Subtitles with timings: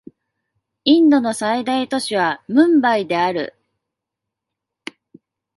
[0.83, 3.53] インドの最大都市はムンバイである